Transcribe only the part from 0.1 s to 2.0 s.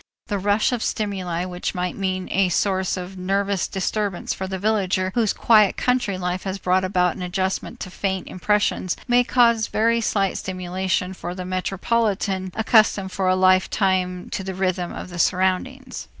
The rush of stimuli which might